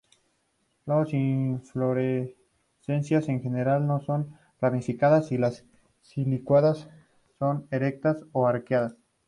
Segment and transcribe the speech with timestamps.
[0.87, 5.63] Las inflorescencias en general no son ramificadas y las
[6.01, 6.89] silicuas
[7.37, 8.95] son erectas o arqueadas.